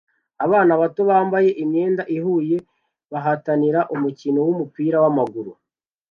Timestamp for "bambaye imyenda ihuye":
1.09-2.57